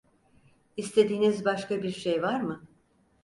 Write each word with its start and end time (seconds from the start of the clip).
İstediğiniz 0.77 1.45
başka 1.45 1.83
bir 1.83 1.89
şey 1.91 2.21
var 2.23 2.41
mı? 2.41 2.63